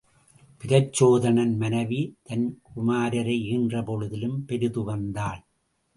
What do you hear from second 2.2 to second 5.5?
தன் குமாரரை ஈன்ற பொழுதிலும் பெரிதுவந்தாள்.